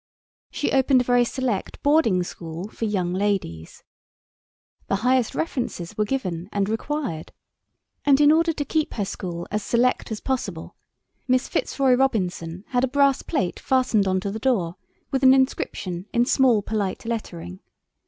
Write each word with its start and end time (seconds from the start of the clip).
She 0.49 0.71
opened 0.71 1.01
a 1.01 1.03
very 1.03 1.23
select 1.23 1.79
Boarding 1.83 2.23
School 2.23 2.69
for 2.69 2.85
Young 2.85 3.13
Ladies. 3.13 3.83
The 4.87 4.95
highest 5.05 5.35
references 5.35 5.95
were 5.95 6.05
given 6.05 6.49
and 6.51 6.67
required. 6.67 7.31
And 8.03 8.19
in 8.19 8.31
order 8.31 8.51
to 8.51 8.65
keep 8.65 8.95
her 8.95 9.05
school 9.05 9.45
as 9.51 9.61
select 9.61 10.11
as 10.11 10.19
possible, 10.19 10.75
Miss 11.27 11.47
Fitzroy 11.47 11.93
Robinson 11.93 12.63
had 12.69 12.83
a 12.83 12.87
brass 12.87 13.21
plate 13.21 13.59
fastened 13.59 14.07
on 14.07 14.19
to 14.21 14.31
the 14.31 14.39
door, 14.39 14.75
with 15.11 15.21
an 15.21 15.35
inscription 15.35 16.07
in 16.11 16.25
small 16.25 16.63
polite 16.63 17.05
lettering. 17.05 17.59